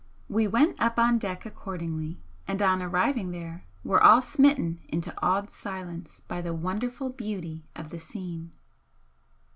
[0.27, 5.51] We went up on deck accordingly, and on arriving there were all smitten into awed
[5.51, 8.51] silence by the wonderful beauty of the scene.